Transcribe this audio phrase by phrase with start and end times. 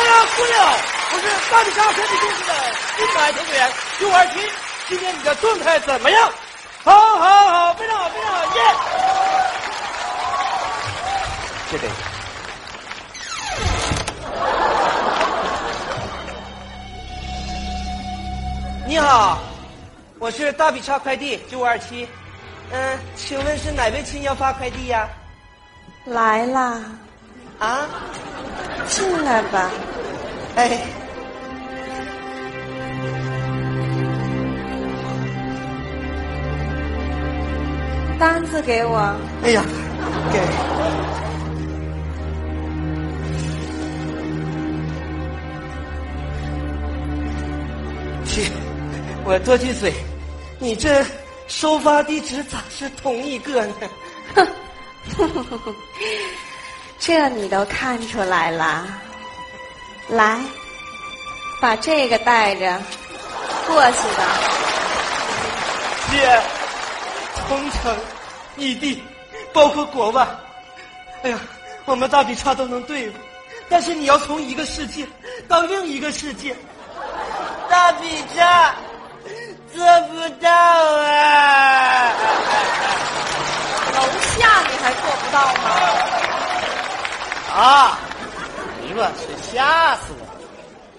[0.00, 0.56] 大家姑娘，
[1.12, 2.54] 我是大比沙快递公司的
[2.96, 4.40] 新可爱程序员九二七，
[4.88, 6.32] 今天你的状态怎么样？
[6.82, 8.62] 好，好，好，非常好，非常好，耶！
[11.70, 11.86] 谢谢。
[18.86, 19.38] 你好，
[20.18, 22.08] 我是大比叉快递九五二七，
[22.72, 25.06] 嗯，请问是哪位亲要发快递呀？
[26.06, 26.80] 来啦，
[27.58, 27.86] 啊，
[28.90, 29.70] 进来吧。
[30.56, 30.80] 哎，
[38.18, 38.98] 单子给我。
[39.44, 39.64] 哎呀，
[40.32, 40.40] 给。
[48.26, 48.42] 去，
[49.24, 49.92] 我多句嘴，
[50.58, 51.04] 你这
[51.48, 53.74] 收发地址咋是同一个呢？
[57.00, 58.86] 哼，这你都看出来了。
[60.08, 60.38] 来，
[61.60, 62.80] 把这个带着
[63.66, 64.24] 过去吧。
[66.10, 66.40] 姐，
[67.48, 67.96] 同城、
[68.56, 69.02] 异地，
[69.52, 70.26] 包括国外，
[71.22, 71.38] 哎呀，
[71.84, 73.14] 我们大比差都能对付，
[73.68, 75.06] 但是你要从一个世界
[75.48, 76.56] 到另一个世界，
[77.68, 78.74] 大比差
[79.72, 82.12] 做不到啊！
[83.94, 84.02] 楼
[84.36, 85.68] 下你还做不到吗？
[87.52, 87.98] 啊！
[88.82, 90.26] 哎我去，吓死我！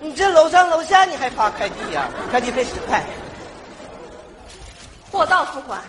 [0.00, 3.04] 你这楼上楼下你还发快递呀、快递费十块。
[5.10, 5.80] 货到付款。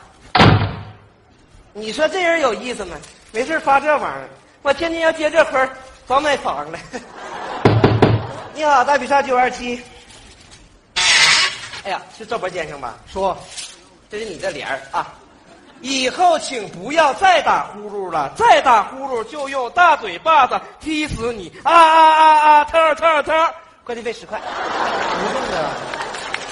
[1.73, 2.95] 你说这人有意思吗？
[3.31, 4.29] 没事发这玩意儿，
[4.61, 5.69] 我天天要接这活儿，
[6.07, 6.79] 早买房了。
[8.53, 9.81] 你好，大比萨九二七。
[11.83, 12.95] 哎呀，是赵博先生吧？
[13.11, 13.37] 说，
[14.09, 15.13] 这是你的脸儿啊。
[15.83, 21.51] 以后请不要再打呼噜了，再打呼噜就用大嘴巴子踢死你！
[21.61, 22.63] 啊啊啊啊！
[22.63, 23.53] 疼疼疼！
[23.83, 24.39] 快递费十块。
[24.39, 24.45] 不
[25.27, 25.69] 是的，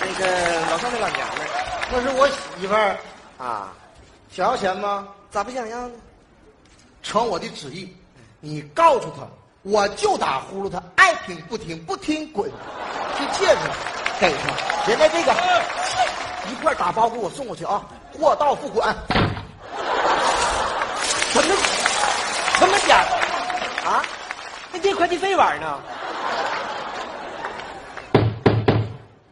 [0.02, 1.48] 那个老上那老娘们
[1.90, 2.98] 那是我媳妇儿，
[3.38, 3.72] 啊，
[4.30, 5.08] 想要钱吗？
[5.30, 5.94] 咋不想要呢？
[7.02, 7.96] 传我的旨意，
[8.42, 9.26] 你告诉他，
[9.62, 12.52] 我就打呼噜，他爱听不听，不听滚。
[13.18, 13.62] 这戒指
[14.20, 15.34] 给他，别带这个
[16.52, 17.82] 一块打包给我送过去啊，
[18.20, 18.96] 货到付款。
[21.32, 21.56] 什么
[22.60, 22.98] 什么价？
[23.86, 24.04] 啊？
[24.72, 25.80] 那这快递费玩呢？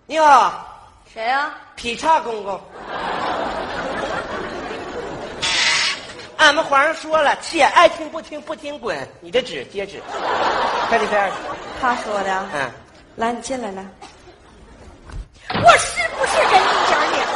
[0.05, 0.65] 你好，
[1.13, 2.59] 谁呀、劈叉公公。
[6.37, 9.07] 俺们皇上说了，且爱听不听，不听滚。
[9.21, 10.01] 你的纸接纸，
[10.87, 11.33] 快递费二十。
[11.79, 12.45] 他说的。
[12.53, 12.71] 嗯，
[13.17, 13.85] 来，你进来来。
[15.49, 17.27] 我是不是给你一点脸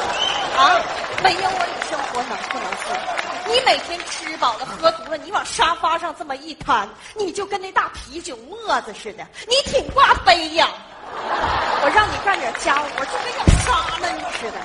[0.58, 0.82] 啊？
[1.24, 3.56] 没有我，你生活能不能自理？
[3.56, 10.68] 你每天吃饱了喝足了，你往沙发上这么一瘫，你就跟那大啤酒沫子似的，你挺挂杯呀！
[11.16, 14.58] 我让你干点家务活，就跟要杀了你似的。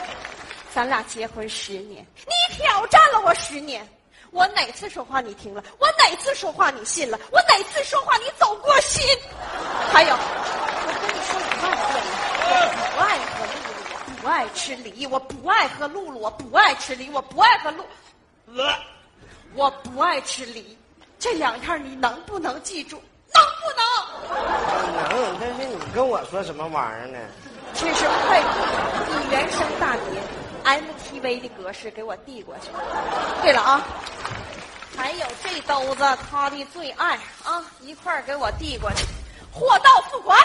[0.75, 3.89] 咱俩结婚十年，你挑战了我十年，
[4.33, 5.63] 我哪次说话你听了？
[5.79, 7.17] 我哪次说话你信了？
[7.31, 9.07] 我哪次说话你走过心？
[9.93, 12.11] 还有，我跟你说一万遍了，
[12.43, 12.51] 我
[12.97, 17.85] 不爱喝露露，我不爱吃梨，我不爱喝露露，我不爱吃梨，我不爱喝露，
[18.57, 18.75] 呃
[19.55, 20.77] 我不爱吃梨。
[21.19, 23.03] 这两样你能不能记住？
[23.33, 23.85] 能不能？
[25.09, 27.19] 能，但是你跟我说什么玩意儿呢？
[27.75, 28.49] 这是快递，
[29.13, 30.23] 以原声大碟
[30.65, 32.71] MTV 的格式给我递过去。
[33.43, 33.83] 对了啊，
[34.97, 39.07] 还有这兜子他的最爱啊，一块儿给我递过去，
[39.53, 40.39] 货到付款。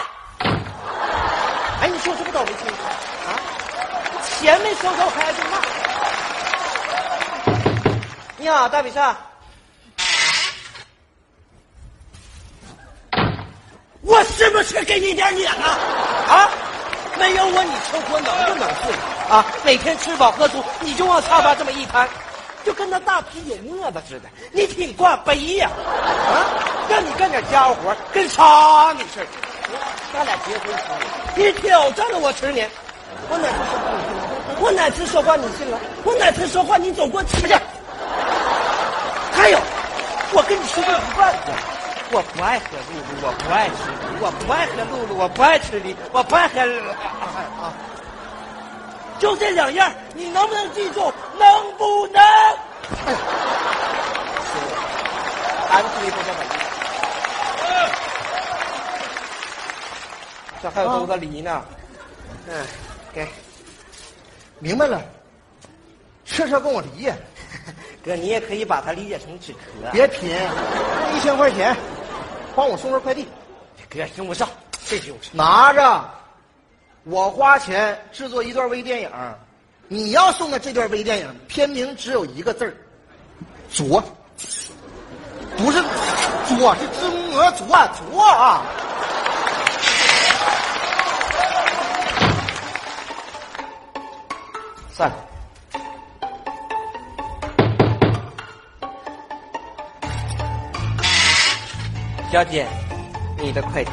[1.80, 3.63] 哎，你说这不倒霉心啊？
[4.38, 5.58] 钱没收够还挨骂。
[8.36, 9.16] 你好，大比萨。
[14.02, 15.66] 我是不是给你点脸了？
[15.66, 16.50] 啊？
[17.16, 18.98] 没有我，你生活能不能自理
[19.30, 19.46] 啊？
[19.64, 22.06] 每天吃饱喝足，你就往沙发这么一摊，
[22.64, 25.70] 就跟那大啤酒沫子似的，你挺挂杯呀？
[25.70, 26.44] 啊？
[26.88, 29.26] 让你干点家务活，跟啥你似的。
[30.12, 30.82] 咱俩结婚十
[31.40, 32.68] 年，你挑战了我十年，
[33.30, 33.93] 我哪次说话你信了？
[34.60, 35.78] 我哪次说话你信了？
[36.04, 37.54] 我哪次说话你走过去去？
[39.32, 39.58] 还有，
[40.32, 41.56] 我跟你说个一万遍，
[42.12, 46.60] 我不爱喝露露，我不爱吃梨，我不爱喝露露，我不爱吃梨，我不爱喝
[47.62, 47.72] 啊！
[49.18, 51.12] 就这两样，你能不能记住？
[51.38, 52.22] 能不能？
[55.70, 56.38] 俺推不这么
[60.62, 61.62] 这还有兜子梨呢，
[62.48, 62.64] 嗯，
[63.12, 63.26] 给
[64.64, 65.02] 明白了，
[66.24, 67.14] 这是要跟我离呀？
[68.02, 69.58] 哥，你也可以把它理解成纸壳。
[69.92, 70.30] 别贫，
[71.14, 71.76] 一千块钱，
[72.56, 73.28] 帮我送份快递。
[73.90, 74.48] 这个用不上，
[74.86, 75.32] 这用不上。
[75.34, 76.10] 拿着，
[77.02, 79.10] 我花钱制作一段微电影，
[79.86, 82.72] 你要送的这段微电影片名只有一个字儿，
[83.70, 84.02] 拙，
[85.58, 85.78] 不是
[86.48, 87.68] 拙，是字母拙
[88.10, 88.62] 拙啊。
[94.96, 95.16] 算了，
[102.30, 102.64] 小姐，
[103.36, 103.90] 你的快递。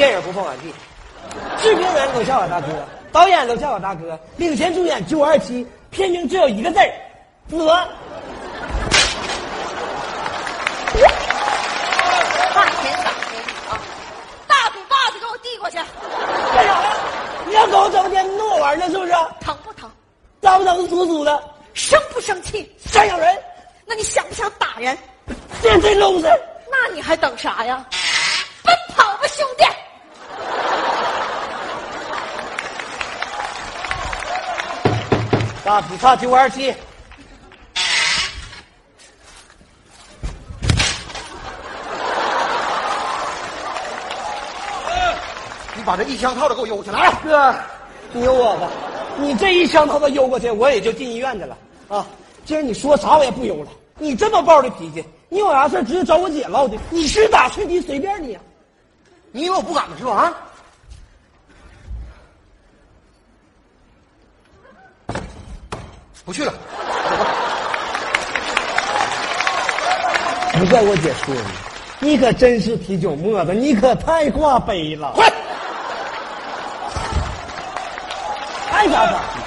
[0.00, 0.72] 电影播放完毕。
[1.62, 2.68] 制片人都笑我大哥，
[3.12, 6.90] 导演都笑我大哥，领衔主演九二七，片名只有一个字儿，
[7.50, 7.58] 子。
[12.54, 13.36] 大钱打给
[13.68, 13.76] 啊！
[14.46, 16.96] 大嘴巴子给我递过去，干啥呀？
[17.46, 19.12] 你要搞我整天弄我玩呢，是不是？
[19.42, 19.90] 疼不疼？
[20.40, 20.78] 脏不脏？
[20.78, 21.44] 酥酥的，
[21.74, 22.74] 生不生气？
[22.86, 23.36] 想咬人，
[23.84, 24.96] 那你想不想打人？
[25.60, 26.26] 现在弄死。
[26.70, 27.84] 那你还等啥呀？
[35.70, 36.74] 大劈叉九二七，
[45.76, 47.08] 你把这一枪套的给我邮去来。
[47.22, 47.54] 哥，
[48.12, 48.68] 你邮我吧？
[49.16, 51.56] 你这一枪套子邮过去，我也就进医院去了
[51.86, 52.04] 啊！
[52.44, 53.70] 今儿你说啥我也不邮了。
[53.96, 56.76] 你这么暴的脾气，你有啥事直接找我姐唠去。
[56.90, 58.42] 你是打是敌随便你啊、
[59.30, 60.10] 你以为我不敢是吧？
[60.14, 60.34] 啊！
[66.30, 67.26] 不去了，走吧。
[70.60, 71.34] 不怪我姐说
[72.00, 75.10] 你，你可真是啤酒沫子，你可太挂杯了。
[75.16, 75.28] 快！
[78.70, 79.40] 爱咋咋地，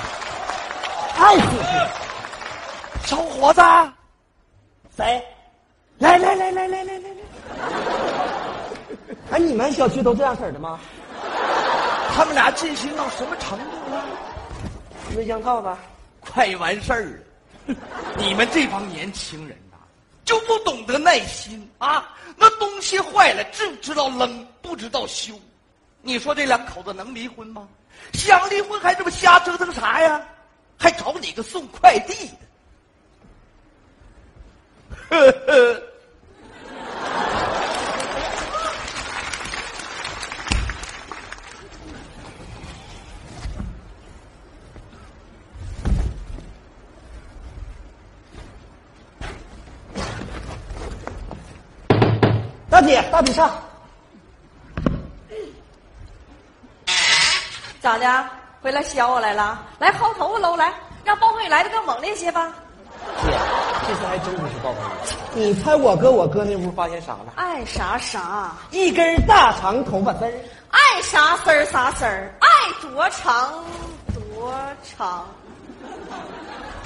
[1.23, 3.07] 爱死死。
[3.07, 3.61] 小伙子，
[4.97, 5.23] 谁？
[5.99, 7.15] 来来来来来来来来！
[9.31, 10.77] 哎，你们小区都这样式儿的吗？
[12.13, 14.03] 他们俩进行到什么程度了？
[15.15, 15.69] 没香套子。
[16.33, 17.03] 快完事儿
[17.67, 17.75] 了！
[18.17, 19.77] 你们这帮年轻人呐、
[20.25, 22.11] 就不懂得耐心啊！
[22.35, 25.39] 那东西坏了，只知道扔，不知道修。
[26.01, 27.67] 你说这两口子能离婚吗？
[28.13, 30.25] 想离婚还这么瞎折腾啥呀？
[30.75, 32.27] 还找你个送快递
[35.09, 35.15] 的？
[35.15, 35.92] 呵呵。
[52.83, 53.51] 姐，大比上。
[57.81, 58.25] 咋的？
[58.61, 59.59] 回来削我来了？
[59.77, 60.55] 来薅头发喽！
[60.55, 62.53] 来，让暴风雨来的更猛烈些吧！
[63.21, 63.37] 姐，
[63.85, 64.89] 这次还真不是暴风雨。
[65.33, 67.33] 你猜我哥我哥那屋发现啥了？
[67.35, 70.31] 爱啥啥，一根大长头发丝儿。
[70.69, 72.47] 爱啥丝儿啥丝儿，爱
[72.81, 73.61] 多长
[74.13, 74.57] 多
[74.97, 75.25] 长，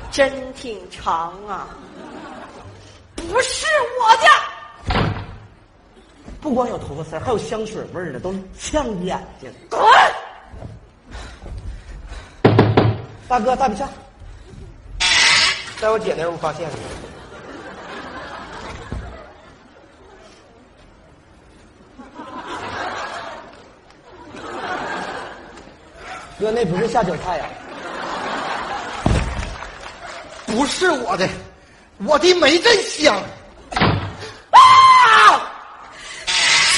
[0.09, 1.67] 真挺长啊！
[3.15, 3.67] 不是
[6.47, 9.51] 不光有头发丝儿，还有香水味儿呢，都呛眼睛。
[9.69, 9.81] 滚！
[13.27, 13.85] 大哥，大比下。
[15.77, 16.75] 在我姐那屋发现的。
[26.39, 27.45] 哥，那不是下酒菜呀、
[30.45, 31.27] 不是我的，
[32.05, 33.21] 我的没这香。
[34.51, 35.51] 啊！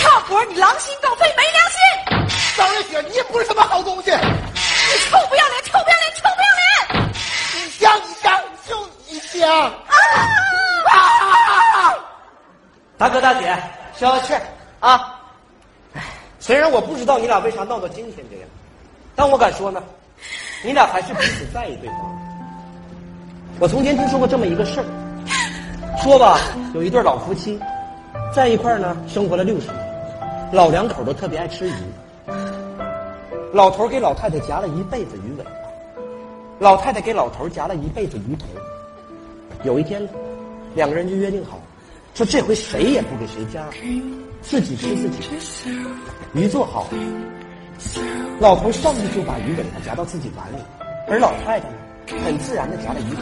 [0.02, 2.28] 差活，你狼心狗肺，没良心！
[2.58, 4.10] 张瑞雪，你也不是什么好东西。
[4.10, 7.14] 你臭不要脸，臭不要脸，臭不要脸！
[7.54, 8.76] 你香，你香，就
[9.08, 9.48] 你香。
[9.48, 9.72] 啊！
[10.90, 11.96] 啊！
[12.98, 13.56] 大哥大姐，
[13.96, 14.34] 消消气
[14.80, 15.20] 啊！
[15.94, 16.04] 哎，
[16.40, 18.50] 虽然我不知道你俩为啥闹到今天这样，
[19.16, 19.84] 但我敢说呢，
[20.64, 21.98] 你俩还是彼此在意对方。
[23.60, 24.86] 我从前听说过这么一个事儿，
[26.02, 26.40] 说吧，
[26.74, 27.60] 有一对老夫妻，
[28.34, 29.89] 在一块儿呢，生活了六十年，
[30.52, 31.74] 老两口都特别爱吃鱼。
[33.54, 35.52] 老头给老太太夹了一辈子鱼尾巴，
[36.60, 38.46] 老太太给老头夹了一辈子鱼头。
[39.64, 40.08] 有一天，
[40.76, 41.60] 两个人就约定好，
[42.16, 43.64] 说这回谁也不给谁夹，
[44.42, 45.18] 自己吃自己。
[46.34, 46.88] 鱼做好，
[48.40, 50.58] 老头上去就把鱼尾巴夹到自己碗里，
[51.08, 51.76] 而老太太呢，
[52.26, 53.22] 很自然的夹了鱼头。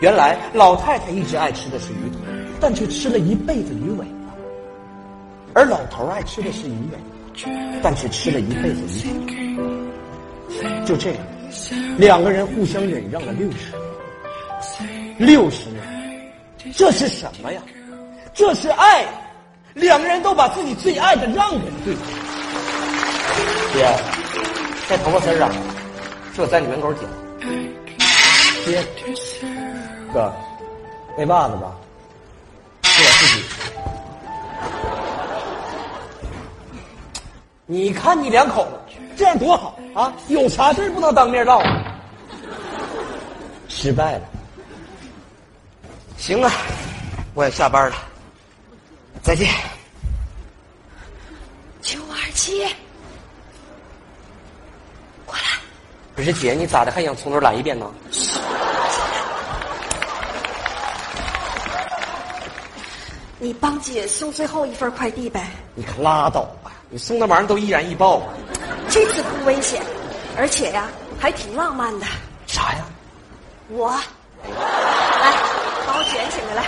[0.00, 2.18] 原来老太太一直爱吃的是鱼头，
[2.58, 4.04] 但却吃了一辈子鱼尾；
[5.54, 6.98] 而老头爱吃的是鱼尾，
[7.82, 9.10] 但却吃了一辈子鱼。
[10.84, 11.18] 就这样，
[11.98, 15.16] 两个人互相忍让了六十年。
[15.18, 16.32] 六十年，
[16.74, 17.62] 这是什么呀？
[18.34, 19.06] 这是爱。
[19.74, 22.04] 两个人都把自己最爱的让给了对方。
[23.72, 23.88] 爹，
[24.88, 25.48] 这头发丝啊，
[26.34, 27.08] 是我在你门口剪。
[28.64, 28.84] 爹，
[30.12, 30.32] 哥，
[31.16, 31.72] 那袜子吧，
[32.82, 33.69] 是我自己。
[37.70, 40.12] 你看你两口子这样多好啊！
[40.26, 41.62] 有啥事不能当面唠？
[43.68, 44.22] 失败了。
[46.16, 46.50] 行了，
[47.32, 47.96] 我也下班了。
[49.22, 49.48] 再见，
[51.80, 52.66] 九二七，
[55.24, 55.42] 过来。
[56.16, 57.88] 不是姐，你咋的还想从头来一遍呢？
[63.38, 65.50] 你帮姐送最后一份快递呗。
[65.76, 66.69] 你可拉倒吧！
[66.90, 68.22] 你送那玩意儿都易燃易爆。
[68.88, 69.80] 这次不危险，
[70.36, 72.06] 而且呀，还挺浪漫的。
[72.48, 72.84] 啥呀？
[73.68, 75.32] 我，来，
[75.86, 76.66] 帮我卷起来，来。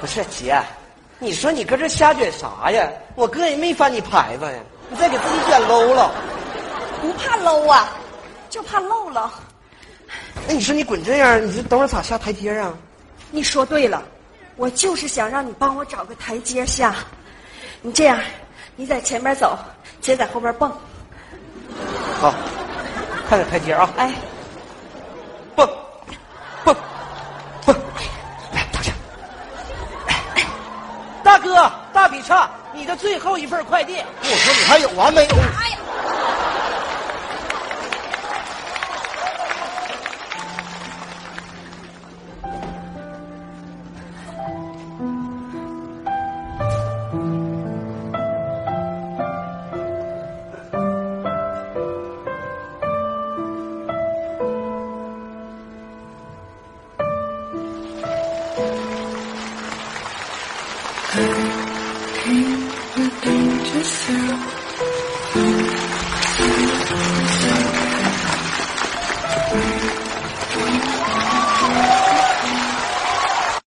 [0.00, 0.60] 不是姐。
[1.20, 2.88] 你说你搁这瞎卷啥呀？
[3.14, 4.58] 我哥也没翻你牌子呀，
[4.90, 6.10] 你再给自己卷 low 了。
[7.00, 7.90] 不怕 low 啊，
[8.50, 9.32] 就怕漏了。
[10.46, 12.74] 那你说你滚这样，你这等会儿咋下台阶啊？
[13.30, 14.02] 你说对了，
[14.56, 16.96] 我就是想让你帮我找个台阶下。
[17.82, 18.18] 你这样，
[18.80, 19.58] 你在前面走，
[20.00, 20.70] 姐在后边蹦。
[22.20, 22.32] 好，
[23.28, 23.90] 看着台阶啊！
[23.96, 24.14] 哎，
[25.56, 25.68] 蹦，
[26.64, 26.76] 蹦，
[27.66, 27.76] 蹦。
[28.52, 28.92] 来，躺下
[31.24, 33.96] 大哥，大笔叉，你的最后一份快递。
[33.96, 35.34] 我说你还有完没有？
[35.60, 35.67] 哎